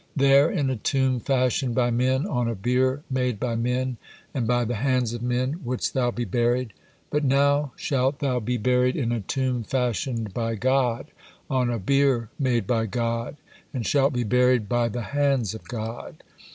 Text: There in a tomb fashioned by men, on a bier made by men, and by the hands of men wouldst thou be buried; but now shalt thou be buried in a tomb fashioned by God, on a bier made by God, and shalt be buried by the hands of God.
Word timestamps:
There 0.15 0.49
in 0.49 0.71
a 0.71 0.75
tomb 0.77 1.19
fashioned 1.19 1.75
by 1.75 1.91
men, 1.91 2.25
on 2.25 2.47
a 2.47 2.55
bier 2.55 3.03
made 3.07 3.39
by 3.39 3.55
men, 3.55 3.97
and 4.33 4.47
by 4.47 4.65
the 4.65 4.77
hands 4.77 5.13
of 5.13 5.21
men 5.21 5.59
wouldst 5.63 5.93
thou 5.93 6.09
be 6.09 6.25
buried; 6.25 6.73
but 7.11 7.23
now 7.23 7.71
shalt 7.75 8.17
thou 8.17 8.39
be 8.39 8.57
buried 8.57 8.95
in 8.95 9.11
a 9.11 9.21
tomb 9.21 9.61
fashioned 9.61 10.33
by 10.33 10.55
God, 10.55 11.11
on 11.51 11.69
a 11.69 11.77
bier 11.77 12.29
made 12.39 12.65
by 12.65 12.87
God, 12.87 13.37
and 13.75 13.85
shalt 13.85 14.13
be 14.13 14.23
buried 14.23 14.67
by 14.67 14.87
the 14.87 15.03
hands 15.13 15.53
of 15.53 15.67
God. 15.67 16.23